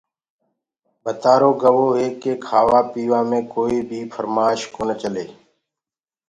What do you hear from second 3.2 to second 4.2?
مي ڪوئيٚ بيٚ